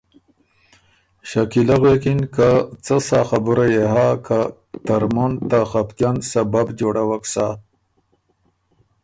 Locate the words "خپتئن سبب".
5.71-6.67